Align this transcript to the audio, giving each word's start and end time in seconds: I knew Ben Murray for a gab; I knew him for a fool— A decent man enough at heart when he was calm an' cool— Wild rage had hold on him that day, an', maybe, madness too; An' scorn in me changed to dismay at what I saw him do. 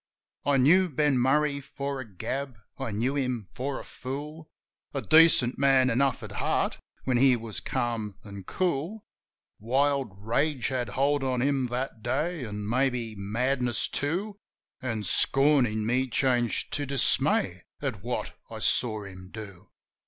I 0.47 0.57
knew 0.57 0.89
Ben 0.89 1.19
Murray 1.19 1.59
for 1.61 1.99
a 1.99 2.07
gab; 2.11 2.57
I 2.79 2.89
knew 2.89 3.13
him 3.13 3.47
for 3.53 3.79
a 3.79 3.83
fool— 3.83 4.49
A 4.95 5.01
decent 5.03 5.59
man 5.59 5.91
enough 5.91 6.23
at 6.23 6.31
heart 6.31 6.79
when 7.03 7.17
he 7.17 7.35
was 7.35 7.59
calm 7.59 8.15
an' 8.25 8.45
cool— 8.45 9.05
Wild 9.59 10.11
rage 10.17 10.69
had 10.69 10.89
hold 10.97 11.23
on 11.23 11.39
him 11.43 11.67
that 11.67 12.01
day, 12.01 12.43
an', 12.45 12.67
maybe, 12.67 13.13
madness 13.15 13.87
too; 13.87 14.39
An' 14.81 15.03
scorn 15.03 15.67
in 15.67 15.85
me 15.85 16.07
changed 16.07 16.73
to 16.73 16.87
dismay 16.87 17.65
at 17.79 18.01
what 18.03 18.35
I 18.49 18.57
saw 18.57 19.03
him 19.03 19.29
do. 19.31 19.69